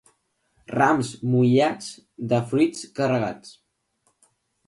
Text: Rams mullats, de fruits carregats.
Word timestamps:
Rams 0.75 1.09
mullats, 1.33 1.91
de 2.33 2.41
fruits 2.53 2.81
carregats. 3.01 3.53